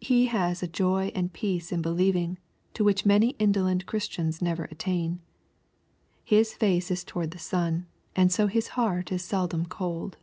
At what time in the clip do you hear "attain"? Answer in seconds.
4.70-5.20